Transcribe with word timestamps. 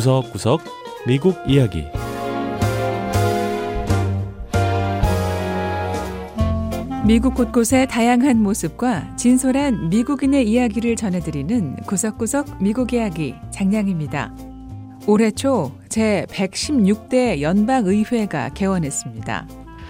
구석구석 0.00 0.62
미국 1.06 1.36
이야기 1.46 1.84
미국 7.06 7.34
곳곳의 7.34 7.86
다양한 7.86 8.42
모습과 8.42 9.14
진솔한 9.16 9.90
미국인의 9.90 10.48
이야기를 10.48 10.96
전해드리는 10.96 11.76
구석구석 11.84 12.62
미국 12.62 12.94
이야기 12.94 13.34
장량입니다. 13.50 14.34
올해 15.06 15.30
초 15.30 15.70
제 15.90 16.24
116대 16.30 17.42
연방의회가 17.42 18.50
개원했습니다. 18.54 19.46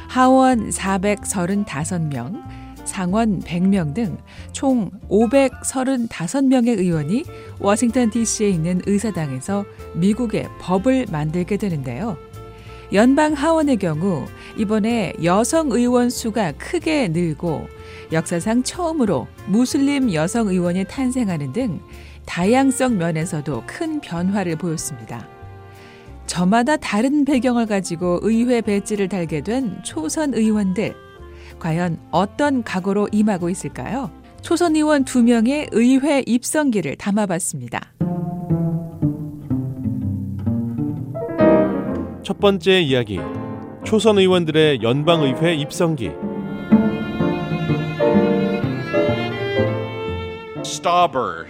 하원 0.08 0.70
435명, 0.70 2.42
상원 2.84 3.40
100명 3.40 3.94
등 3.94 4.18
총 4.52 4.90
535명의 5.08 6.78
의원이 6.78 7.24
워싱턴 7.60 8.10
DC에 8.10 8.50
있는 8.50 8.82
의사당에서 8.84 9.64
미국의 9.94 10.48
법을 10.60 11.06
만들게 11.10 11.56
되는데요. 11.56 12.18
연방 12.92 13.32
하원의 13.32 13.78
경우 13.78 14.26
이번에 14.58 15.14
여성 15.22 15.70
의원 15.70 16.10
수가 16.10 16.52
크게 16.58 17.08
늘고 17.08 17.68
역사상 18.12 18.64
처음으로 18.64 19.28
무슬림 19.46 20.12
여성 20.12 20.48
의원이 20.48 20.84
탄생하는 20.84 21.52
등 21.52 21.80
다양성 22.26 22.98
면에서도 22.98 23.62
큰 23.66 24.00
변화를 24.00 24.56
보였습니다. 24.56 25.26
저마다 26.26 26.76
다른 26.76 27.24
배경을 27.24 27.66
가지고 27.66 28.18
의회 28.22 28.60
배지를 28.60 29.08
달게 29.08 29.40
된 29.40 29.82
초선 29.84 30.34
의원들. 30.34 31.09
과연 31.60 31.98
어떤 32.10 32.64
각오로 32.64 33.08
임하고 33.12 33.48
있을까요? 33.48 34.10
초선 34.42 34.74
의원 34.74 35.04
두명의 35.04 35.68
의회 35.70 36.24
입성기를 36.26 36.96
담아봤습니다. 36.96 37.92
첫 42.24 42.40
번째 42.40 42.80
이야기 42.80 43.20
초선 43.84 44.18
의원들의 44.18 44.82
연방의회 44.82 45.54
입성기 45.54 46.10
Stauber. 50.64 51.46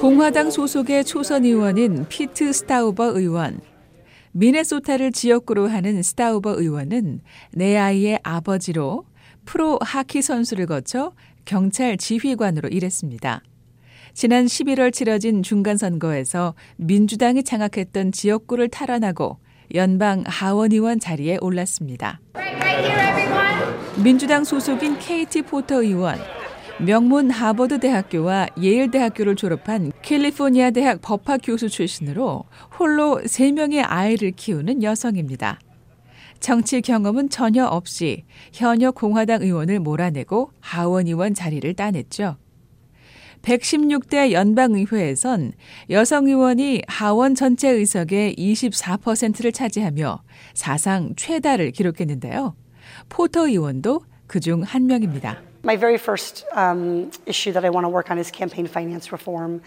공화당 0.00 0.50
소속의 0.50 1.04
초선 1.04 1.44
의원인 1.44 2.06
피트 2.08 2.52
스타우버 2.52 3.18
의원. 3.18 3.60
미네소타를 4.36 5.12
지역구로 5.12 5.66
하는 5.66 6.02
스타우버 6.02 6.60
의원은 6.60 7.20
내 7.52 7.78
아이의 7.78 8.20
아버지로 8.22 9.06
프로 9.46 9.78
하키 9.80 10.20
선수를 10.20 10.66
거쳐 10.66 11.14
경찰 11.46 11.96
지휘관으로 11.96 12.68
일했습니다. 12.68 13.42
지난 14.12 14.44
11월 14.44 14.92
치러진 14.92 15.42
중간선거에서 15.42 16.54
민주당이 16.76 17.44
장악했던 17.44 18.12
지역구를 18.12 18.68
탈환하고 18.68 19.38
연방 19.74 20.22
하원의원 20.26 21.00
자리에 21.00 21.38
올랐습니다. 21.40 22.20
민주당 24.04 24.44
소속인 24.44 24.98
케이티 24.98 25.42
포터 25.42 25.82
의원, 25.82 26.18
명문 26.78 27.30
하버드 27.30 27.80
대학교와 27.80 28.48
예일 28.60 28.90
대학교를 28.90 29.34
졸업한 29.34 29.92
캘리포니아 30.02 30.70
대학 30.70 31.00
법학 31.00 31.40
교수 31.42 31.70
출신으로 31.70 32.44
홀로 32.78 33.22
3명의 33.24 33.82
아이를 33.86 34.32
키우는 34.32 34.82
여성입니다. 34.82 35.58
정치 36.38 36.82
경험은 36.82 37.30
전혀 37.30 37.64
없이 37.64 38.24
현역 38.52 38.96
공화당 38.96 39.40
의원을 39.40 39.80
몰아내고 39.80 40.50
하원 40.60 41.06
의원 41.06 41.32
자리를 41.32 41.72
따냈죠. 41.72 42.36
116대 43.40 44.32
연방의회에선 44.32 45.52
여성 45.88 46.26
의원이 46.26 46.82
하원 46.88 47.34
전체 47.34 47.70
의석의 47.70 48.34
24%를 48.36 49.52
차지하며 49.52 50.22
사상 50.52 51.14
최다를 51.16 51.70
기록했는데요. 51.70 52.54
포터 53.08 53.48
의원도 53.48 54.02
그중 54.26 54.62
한 54.62 54.86
명입니다. 54.86 55.40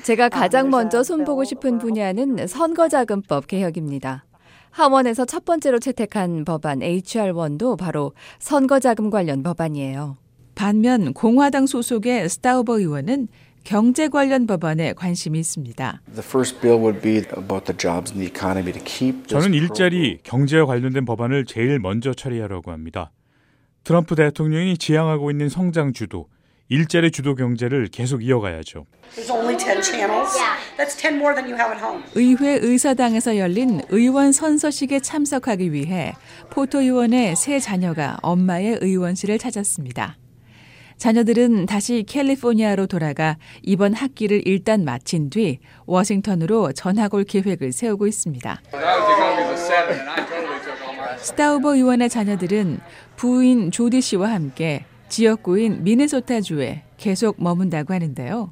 제가 0.02 0.30
가장 0.30 0.70
먼저 0.70 1.04
손보고 1.04 1.44
싶은 1.44 1.78
분야는 1.78 2.48
선거자금법 2.48 3.48
개혁입니다. 3.48 4.24
하원에서 4.72 5.26
첫 5.26 5.44
번째로 5.44 5.80
채택한 5.80 6.46
법안 6.46 6.80
HR1도 6.80 7.78
바로 7.78 8.14
선거자금 8.40 9.10
관련 9.10 9.44
법안이에요. 9.44 10.16
반면 10.56 11.14
공화당 11.14 11.66
소속의 11.68 12.30
스타우버 12.30 12.80
의원은 12.80 13.28
경제 13.66 14.08
관련 14.08 14.48
법안에 14.48 14.94
관심이 14.94 15.38
있습니다. 15.38 16.02
저는 19.28 19.54
일자리, 19.54 20.20
경제와 20.24 20.66
관련된 20.66 21.04
법안을 21.04 21.44
제일 21.44 21.80
먼저 21.80 22.14
처리하려고 22.14 22.72
합니다. 22.72 23.12
트럼프 23.90 24.14
대통령이 24.14 24.78
지향하고 24.78 25.32
있는 25.32 25.50
성장 25.50 25.94
주도, 25.94 26.28
일자리 26.68 27.10
주도 27.10 27.34
경제를 27.34 27.88
계속 27.88 28.24
이어가야죠. 28.24 28.86
의회 32.14 32.60
의사당에서 32.62 33.38
열린 33.40 33.82
의원 33.90 34.32
선서식에 34.32 35.00
참석하기 35.00 35.74
위해 35.74 36.14
포토 36.52 36.82
의원의 36.82 37.36
세 37.36 37.58
자녀가 37.58 38.20
엄마의 38.22 38.78
의원실을 38.80 39.40
찾았습니다. 39.40 40.18
자녀들은 40.98 41.66
다시 41.66 42.04
캘리포니아로 42.08 42.86
돌아가 42.86 43.38
이번 43.64 43.96
학기를 43.96 44.44
일단 44.46 44.86
마친 44.86 45.32
뒤 45.32 45.58
워싱턴으로 45.88 46.74
전학 46.74 47.16
올 47.16 47.24
계획을 47.24 47.72
세우고 47.72 48.06
있습니다. 48.06 48.62
스타우버 51.22 51.76
의원의 51.76 52.10
자녀들은 52.10 52.80
부인 53.16 53.72
조디 53.72 54.02
씨와 54.02 54.32
함께 54.32 54.86
지역구인 55.10 55.84
미네소타주에 55.84 56.84
계속 56.98 57.42
머문다고 57.42 57.94
하는데요. 57.94 58.52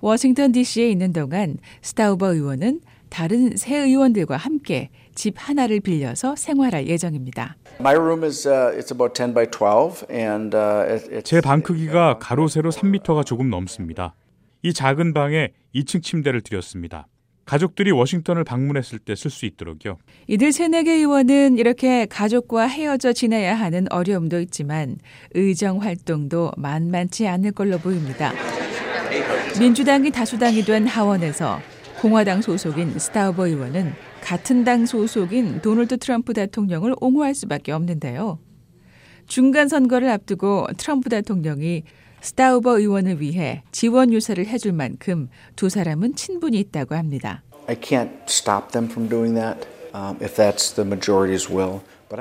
워싱턴 0.00 0.52
DC에 0.52 0.90
있는 0.90 1.12
동안 1.12 1.56
스타우버 1.82 2.34
의원은 2.34 2.80
다른 3.08 3.56
새 3.56 3.76
의원들과 3.78 4.36
함께 4.36 4.90
집 5.14 5.34
하나를 5.38 5.80
빌려서 5.80 6.34
생활할 6.36 6.88
예정입니다. 6.88 7.56
제 11.22 11.40
방 11.40 11.62
크기가 11.62 12.18
가로 12.18 12.48
세로 12.48 12.70
3미터가 12.72 13.24
조금 13.24 13.50
넘습니다. 13.50 14.14
이 14.62 14.72
작은 14.72 15.14
방에 15.14 15.50
2층 15.74 16.02
침대를 16.02 16.40
드렸습니다. 16.40 17.06
가족들이 17.44 17.90
워싱턴을 17.90 18.44
방문했을 18.44 18.98
때 18.98 19.14
쓸 19.14 19.30
수 19.30 19.46
있도록요. 19.46 19.98
이들 20.26 20.52
새내기 20.52 20.90
의원은 20.90 21.58
이렇게 21.58 22.06
가족과 22.06 22.66
헤어져 22.66 23.12
지내야 23.12 23.54
하는 23.54 23.86
어려움도 23.90 24.40
있지만 24.40 24.96
의정 25.34 25.82
활동도 25.82 26.52
만만치 26.56 27.28
않을 27.28 27.52
걸로 27.52 27.78
보입니다. 27.78 28.32
민주당이 29.58 30.10
다수당이 30.10 30.62
된 30.62 30.86
하원에서 30.86 31.60
공화당 32.00 32.42
소속인 32.42 32.98
스타우버 32.98 33.46
의원은 33.46 33.92
같은 34.20 34.64
당 34.64 34.86
소속인 34.86 35.60
도널드 35.60 35.98
트럼프 35.98 36.32
대통령을 36.32 36.94
옹호할 37.00 37.34
수밖에 37.34 37.72
없는데요. 37.72 38.38
중간 39.26 39.68
선거를 39.68 40.08
앞두고 40.10 40.66
트럼프 40.76 41.08
대통령이 41.08 41.82
스타우버 42.24 42.78
의원을 42.78 43.20
위해 43.20 43.62
지원 43.70 44.10
유세를 44.10 44.46
해줄 44.46 44.72
만큼 44.72 45.28
두 45.56 45.68
사람은 45.68 46.14
친분이 46.14 46.58
있다고 46.58 46.94
합니다. 46.94 47.42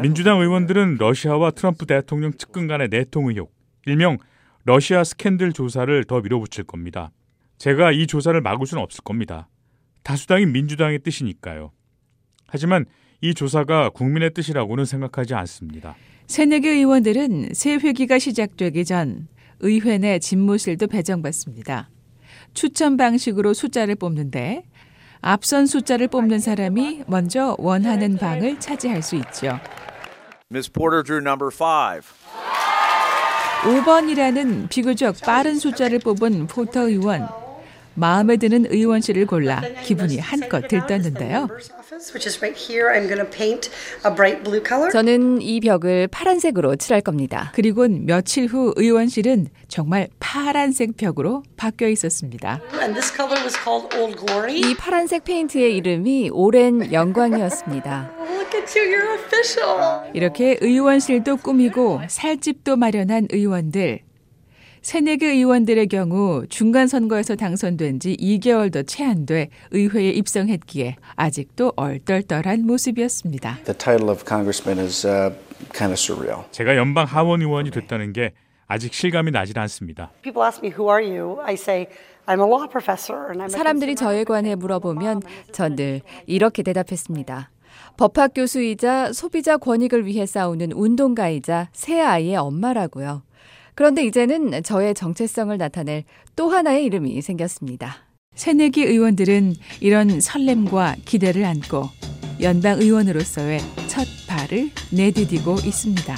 민주당 0.01 0.41
의원들은 0.41 0.97
러시아와 0.99 1.51
트럼프 1.51 1.85
대통령 1.85 2.33
측근 2.33 2.67
간의 2.67 2.89
내통 2.89 3.29
의혹, 3.29 3.53
일명 3.85 4.17
러시아 4.65 5.05
스캔들 5.05 5.53
조사를 5.53 6.03
더 6.03 6.19
밀어붙일 6.19 6.65
겁니다. 6.65 7.11
제가 7.57 7.93
이 7.93 8.05
조사를 8.05 8.39
막을 8.41 8.67
수는 8.67 8.83
없을 8.83 9.03
겁니다. 9.05 9.47
다수당인 10.03 10.51
민주당의 10.51 10.99
뜻이니까요. 10.99 11.71
하지만 12.47 12.85
이 13.21 13.33
조사가 13.33 13.91
국민의 13.91 14.33
뜻이라고는 14.33 14.83
생각하지 14.83 15.33
않습니다. 15.33 15.95
새내기 16.27 16.67
의원들은 16.67 17.53
새 17.53 17.75
회기가 17.75 18.19
시작되기 18.19 18.83
전 18.83 19.27
의회 19.63 19.97
내 19.97 20.19
집무실도 20.19 20.87
배정받습니다. 20.87 21.89
추천 22.53 22.97
방식으로 22.97 23.53
숫자를 23.53 23.95
뽑는데 23.95 24.63
앞선 25.21 25.65
숫자를 25.65 26.09
뽑는 26.09 26.39
사람이 26.39 27.03
먼저 27.07 27.55
원하는 27.57 28.17
방을 28.17 28.59
차지할 28.59 29.01
수 29.01 29.15
있죠. 29.15 29.59
Ms. 30.49 30.71
Porter 30.71 31.01
drew 31.01 31.21
number 31.21 31.49
5. 31.49 32.01
5번이라는 33.63 34.69
비교적 34.69 35.15
빠른 35.21 35.55
숫자를 35.55 35.99
뽑은 35.99 36.47
포터 36.47 36.89
의원. 36.89 37.42
마음에 37.95 38.37
드는 38.37 38.65
의원실을 38.69 39.27
골라 39.27 39.61
기분이 39.83 40.19
한껏 40.19 40.67
들떴는데요. 40.67 41.47
저는 44.91 45.41
이 45.41 45.59
벽을 45.59 46.07
파란색으로 46.07 46.75
칠할 46.77 47.01
겁니다. 47.01 47.51
그리곤 47.55 48.05
며칠 48.05 48.47
후 48.47 48.73
의원실은 48.75 49.47
정말 49.67 50.07
파란색 50.19 50.97
벽으로 50.97 51.43
바뀌어 51.57 51.87
있었습니다. 51.89 52.61
이 54.49 54.75
파란색 54.75 55.23
페인트의 55.23 55.75
이름이 55.77 56.29
오랜 56.31 56.91
영광이었습니다. 56.91 58.11
이렇게 60.13 60.57
의원실도 60.61 61.37
꾸미고 61.37 62.01
살집도 62.07 62.75
마련한 62.75 63.27
의원들. 63.31 63.99
새내기 64.83 65.25
의원들의 65.25 65.87
경우 65.87 66.45
중간 66.49 66.87
선거에서 66.87 67.35
당선된 67.37 68.01
지 68.01 68.17
2개월도 68.17 68.85
채 68.85 69.05
안 69.05 69.25
돼 69.25 69.47
의회에 69.71 70.09
입성했기에 70.09 70.97
아직도 71.15 71.71
얼떨떨한 71.77 72.65
모습이었습니다. 72.65 73.59
The 73.63 73.77
title 73.77 74.09
of 74.09 74.25
congressman 74.27 74.85
is 74.85 75.07
uh, 75.07 75.33
kind 75.73 75.93
of 75.93 75.97
surreal. 75.97 76.43
제가 76.51 76.75
연방 76.75 77.05
하원 77.05 77.41
의원이 77.41 77.71
됐다는 77.71 78.11
게 78.11 78.33
아직 78.67 78.93
실감이 78.93 79.31
나질 79.31 79.57
않습니다. 79.59 80.11
People 80.21 80.45
ask 80.45 80.59
me 80.61 80.73
who 80.77 80.89
are 80.91 81.01
you? 81.01 81.39
I 81.43 81.53
say 81.53 81.87
I'm 82.25 82.41
a 82.41 82.45
law 82.45 82.67
professor 82.69 83.27
and 83.27 83.39
I'm 83.39 83.45
a 83.45 83.49
사람들이 83.49 83.95
저에 83.95 84.25
관해 84.25 84.55
물어보면 84.55 85.21
전 85.53 85.77
늘 85.77 86.01
이렇게 86.27 86.61
대답했습니다. 86.61 87.49
법학 87.95 88.31
교수이자 88.35 89.13
소비자 89.13 89.55
권익을 89.55 90.05
위해 90.05 90.25
싸우는 90.25 90.73
운동가이자 90.73 91.69
새 91.71 92.01
아이의 92.01 92.35
엄마라고요. 92.35 93.23
그런데 93.75 94.05
이제는 94.05 94.63
저의 94.63 94.93
정체성을 94.93 95.57
나타낼 95.57 96.03
또 96.35 96.49
하나의 96.49 96.85
이름이 96.85 97.21
생겼습니다. 97.21 97.97
새내기 98.35 98.83
의원들은 98.83 99.53
이런 99.81 100.19
설렘과 100.19 100.95
기대를 101.05 101.45
안고 101.45 101.89
연방 102.41 102.81
의원으로서의 102.81 103.59
첫 103.87 104.05
발을 104.27 104.71
내디디고 104.91 105.55
있습니다. 105.65 106.15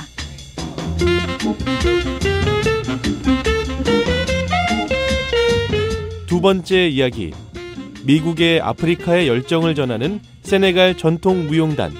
두 6.27 6.41
번째 6.41 6.87
이야기. 6.87 7.33
미국의 8.05 8.61
아프리카의 8.61 9.27
열정을 9.27 9.75
전하는 9.75 10.19
세네갈 10.43 10.97
전통 10.97 11.47
무용단. 11.47 11.91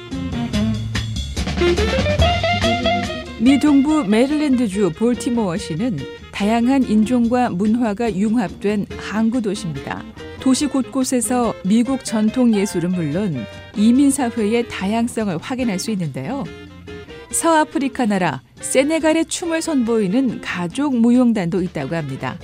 미 3.45 3.59
동부 3.59 4.05
메릴랜드주 4.05 4.93
볼티모어시는 4.97 5.99
다양한 6.31 6.81
인종과 6.81 7.51
문화가 7.51 8.11
융합된 8.11 8.87
항구 8.97 9.39
도시입니다. 9.39 10.03
도시 10.39 10.65
곳곳에서 10.65 11.53
미국 11.63 12.03
전통 12.03 12.55
예술은 12.55 12.93
물론 12.93 13.45
이민 13.77 14.09
사회의 14.09 14.67
다양성을 14.67 15.37
확인할 15.37 15.77
수 15.77 15.91
있는데요. 15.91 16.43
서아프리카 17.29 18.07
나라 18.07 18.41
세네갈의 18.61 19.25
춤을 19.25 19.61
선보이는 19.61 20.41
가족 20.41 20.97
무용단도 20.97 21.61
있다고 21.61 21.95
합니다. 21.95 22.39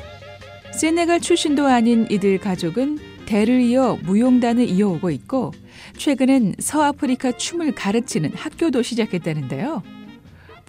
세네갈 0.71 1.19
출신도 1.19 1.65
아닌 1.65 2.05
이들 2.11 2.37
가족은 2.37 2.99
대를 3.25 3.61
이어 3.61 3.97
무용단을 4.03 4.69
이어오고 4.69 5.09
있고 5.09 5.51
최근엔 5.97 6.57
서아프리카 6.59 7.31
춤을 7.31 7.71
가르치는 7.71 8.33
학교도 8.35 8.83
시작했다는데요. 8.83 9.81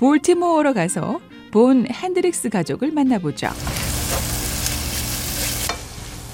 볼티모어로 0.03 0.75
가서 0.75 1.21
본 1.53 1.87
핸드릭스 1.89 2.49
가족을 2.49 2.91
만나보죠. 2.91 3.47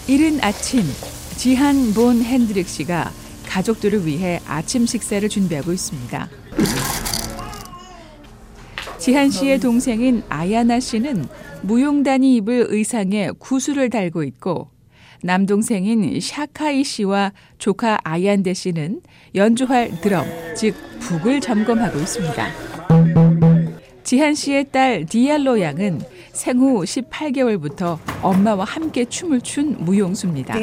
이른 0.07 0.43
아침 0.43 0.81
지한 1.37 1.93
본 1.93 2.23
핸드릭 2.23 2.67
씨가 2.67 3.13
가족들을 3.47 4.07
위해 4.07 4.41
아침 4.47 4.87
식사를 4.87 5.29
준비하고 5.29 5.75
있습니다. 5.75 6.31
지한 8.97 9.29
씨의 9.29 9.61
동생인 9.61 10.23
아야나 10.31 10.81
씨는 10.81 11.27
무용단이 11.61 12.37
입을 12.37 12.69
의상에 12.71 13.33
구슬을 13.39 13.91
달고 13.91 14.23
있고 14.23 14.71
남동생인 15.23 16.19
샤카이 16.19 16.85
씨와 16.85 17.35
조카 17.59 17.99
아얀데 18.03 18.55
씨는 18.55 19.03
연주할 19.35 20.01
드럼, 20.01 20.25
즉 20.57 20.75
북을 21.01 21.43
점검하고 21.43 21.99
있습니다. 21.99 22.78
지한 24.09 24.35
씨의 24.35 24.71
딸 24.73 25.05
디알로 25.05 25.61
양은 25.61 26.01
생후 26.33 26.83
18개월부터 26.85 27.99
엄마와 28.23 28.65
함께 28.65 29.05
춤을 29.05 29.43
춘 29.43 29.77
무용수입니다. 29.85 30.55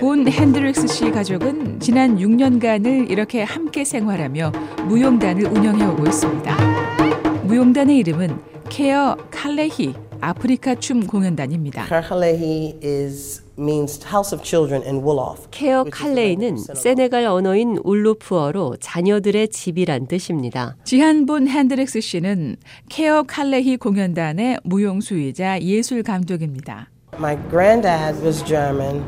본 0.00 0.28
핸드릭스 0.28 0.88
씨 0.88 1.12
가족은 1.12 1.78
지난 1.78 2.18
6년간을 2.18 3.08
이렇게 3.08 3.44
함께 3.44 3.84
생활하며 3.84 4.50
무용단을 4.88 5.44
운영해 5.44 5.84
오고 5.84 6.04
있습니다. 6.04 7.44
무용단의 7.44 7.98
이름은 7.98 8.36
케어 8.68 9.16
칼레히 9.30 9.94
아프리카 10.20 10.74
춤 10.74 11.06
공연단입니다. 11.06 11.86
Keur 11.86 12.20
Khaleyi 12.20 12.80
is 12.82 13.00
House 13.00 13.45
of 13.58 14.42
Children 14.42 14.82
in 14.84 15.02
Wolof. 15.02 15.48
케어 15.50 15.84
칼레이는 15.84 16.56
세네갈 16.58 17.24
언어인 17.24 17.78
울루프어로 17.82 18.76
자녀들의 18.80 19.48
집이란 19.48 20.06
뜻입니다. 20.06 20.76
지한본 20.84 21.48
핸드릭스 21.48 22.00
씨는 22.00 22.56
케어 22.88 23.22
칼레히 23.22 23.76
공연단의 23.76 24.60
무용수이자 24.64 25.62
예술 25.62 26.02
감독입니다. 26.02 26.90
My 27.14 27.38
granddad 27.48 28.22
was 28.22 28.44
German, 28.44 29.02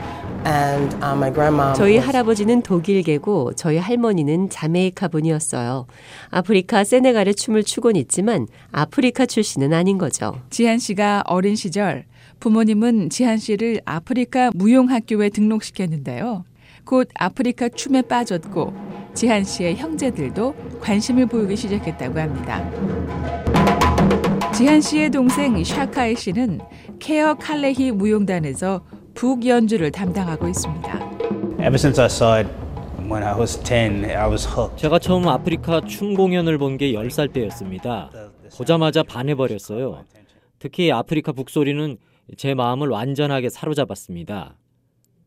and 0.47 0.97
uh. 0.97 1.75
저희 1.77 1.97
was- 1.97 2.06
할아버지는 2.06 2.62
독일계고 2.62 3.53
저희 3.55 3.77
할머니는 3.77 4.49
자메이카 4.49 5.09
분이었어요. 5.09 5.87
아프리카 6.31 6.85
세네갈의 6.85 7.35
춤을 7.35 7.65
추곤 7.65 7.97
있지만 7.97 8.47
아프리카 8.73 9.27
출신은 9.27 9.75
아닌 9.75 9.99
거죠. 9.99 10.41
지한 10.49 10.79
씨가 10.79 11.25
어린 11.27 11.55
시절 11.55 12.05
부모님은 12.40 13.11
지한 13.11 13.38
씨를 13.38 13.81
아프리카 13.85 14.50
무용학교에 14.55 15.29
등록시켰는데요. 15.31 16.44
곧 16.85 17.08
아프리카 17.14 17.69
춤에 17.69 18.02
빠졌고 18.02 18.73
지한 19.14 19.44
씨의 19.44 19.76
형제들도 19.76 20.55
관심을 20.81 21.26
보이기 21.26 21.56
시작했다고 21.56 22.19
합니다. 22.19 22.70
지한 24.55 24.81
씨의 24.81 25.11
동생 25.11 25.62
샤카이 25.62 26.14
씨는 26.17 26.61
케어 26.99 27.35
칼레히 27.35 27.90
무용단에서 27.93 28.82
북 29.14 29.44
연주를 29.46 29.90
담당하고 29.90 30.49
있습니다. 30.49 30.99
Ever 31.61 31.75
since 31.75 32.00
I 32.00 32.06
saw 32.06 32.38
it 32.38 32.49
when 33.11 33.23
I 33.25 33.37
was 33.38 33.61
10, 33.62 34.05
I 34.05 34.29
was 34.31 34.46
hooked. 34.49 34.76
제가 34.81 34.99
처음 35.00 35.26
아프리카 35.29 35.81
춤 35.87 36.14
공연을 36.14 36.56
본 36.58 36.76
게 36.79 36.93
10살 36.93 37.32
때였습니다. 37.32 38.11
보자마자 38.56 39.02
반해버렸어요. 39.02 40.05
특히 40.58 40.90
아프리카 40.93 41.32
북소리는 41.32 41.99
제 42.37 42.54
마음을 42.54 42.88
완전하게 42.88 43.49
사로잡았습니다. 43.49 44.56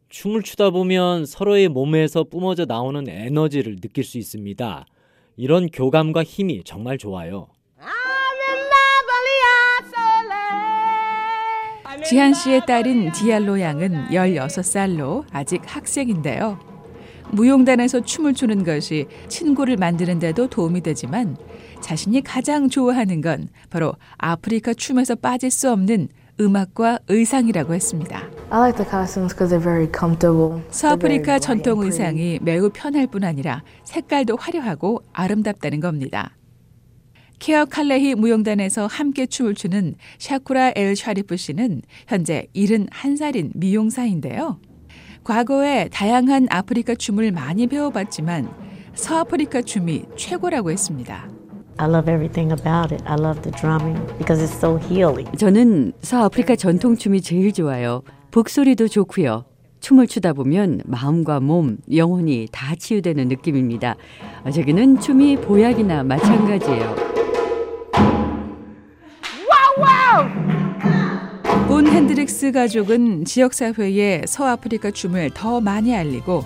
춤을 0.09 0.43
추다 0.43 0.69
보면 0.71 1.25
서로의 1.25 1.69
몸에서 1.69 2.23
뿜어져 2.23 2.65
나오는 2.65 3.07
에너지를 3.07 3.77
느낄 3.79 4.03
수 4.03 4.17
있습니다. 4.17 4.85
이런 5.37 5.67
교감과 5.67 6.23
힘이 6.23 6.63
정말 6.65 6.97
좋아요. 6.97 7.47
지한 12.05 12.33
씨의 12.33 12.65
딸인 12.65 13.11
디알로 13.13 13.61
양은 13.61 14.09
16살로 14.09 15.23
아직 15.31 15.61
학생인데요. 15.65 16.59
무용단에서 17.31 18.01
춤을 18.01 18.33
추는 18.33 18.63
것이 18.65 19.07
친구를 19.29 19.77
만드는 19.77 20.19
데도 20.19 20.49
도움이 20.49 20.81
되지만 20.81 21.37
자신이 21.79 22.21
가장 22.21 22.67
좋아하는 22.67 23.21
건 23.21 23.47
바로 23.69 23.93
아프리카 24.17 24.73
춤에서 24.73 25.15
빠질 25.15 25.49
수 25.51 25.71
없는 25.71 26.09
음악과 26.41 26.99
의상이라고 27.07 27.73
했습니다. 27.75 28.23
I 28.49 28.59
like 28.59 28.77
the 28.77 28.89
costumes 28.89 29.33
because 29.33 29.55
they're 29.55 29.63
very 29.63 29.87
comfortable. 29.87 30.63
서아프리카 30.71 31.39
전통 31.39 31.81
의상이 31.81 32.39
매우 32.41 32.69
편할 32.73 33.07
뿐 33.07 33.23
아니라 33.23 33.63
색깔도 33.83 34.35
화려하고 34.37 35.03
아름답다는 35.13 35.79
겁니다. 35.79 36.35
케어 37.39 37.65
칼레히 37.65 38.13
무용단에서 38.15 38.87
함께 38.87 39.25
춤을 39.25 39.55
추는 39.55 39.95
샤쿠라 40.19 40.73
엘 40.75 40.95
샤리프 40.95 41.37
씨는 41.37 41.81
현재 42.07 42.47
71살인 42.55 43.51
미용사인데요. 43.55 44.59
과거에 45.23 45.87
다양한 45.91 46.47
아프리카 46.49 46.95
춤을 46.95 47.31
많이 47.31 47.67
배워봤지만 47.67 48.51
서아프리카 48.93 49.61
춤이 49.61 50.05
최고라고 50.17 50.71
했습니다. 50.71 51.29
I 51.77 51.87
love 51.87 52.09
everything 52.09 52.51
about 52.51 52.93
it. 52.93 53.03
I 53.05 53.15
love 53.15 53.41
the 53.41 53.51
drumming 53.51 53.99
because 54.17 54.41
it's 54.43 54.53
so 54.53 54.77
healing. 54.77 55.29
저는 55.37 55.93
서아프리카 56.01 56.55
전통 56.55 56.95
춤이 56.95 57.21
제일 57.21 57.51
좋아요. 57.53 58.03
북소리도 58.31 58.87
좋고요. 58.87 59.45
춤을 59.79 60.07
추다 60.07 60.33
보면 60.33 60.81
마음과 60.85 61.39
몸, 61.39 61.77
영혼이 61.93 62.47
다 62.51 62.75
치유되는 62.75 63.27
느낌입니다. 63.27 63.95
저기는 64.53 64.99
춤이 64.99 65.37
보약이나 65.37 66.03
마찬가지예요. 66.03 66.95
Wow, 69.49 69.77
wow! 69.79 70.41
핸드릭스 72.11 72.51
가족은 72.51 73.25
지역사회에 73.25 74.23
서아프리카 74.27 74.91
춤을 74.91 75.31
더 75.33 75.61
많이 75.61 75.95
알리고 75.95 76.43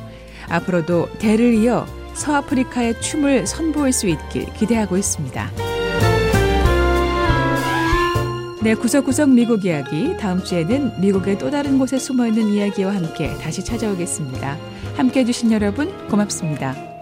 앞으로도 0.50 1.08
대를 1.18 1.54
이어 1.56 1.86
서아프리카의 2.16 3.02
춤을 3.02 3.46
선보일 3.46 3.94
수 3.94 4.08
있길 4.08 4.52
기대하고 4.54 4.98
있습니다. 4.98 5.52
네, 8.64 8.74
구석구석 8.74 9.30
미국 9.30 9.64
이야기. 9.64 10.18
다음 10.18 10.44
주에는 10.44 11.00
미국의 11.00 11.38
또 11.38 11.52
다른 11.52 11.78
곳에 11.78 12.00
숨어 12.00 12.26
있는 12.26 12.48
이야기와 12.48 12.96
함께 12.96 13.32
다시 13.36 13.64
찾아오겠습니다. 13.64 14.58
함께 14.96 15.20
해주신 15.20 15.52
여러분, 15.52 15.96
고맙습니다. 16.08 16.95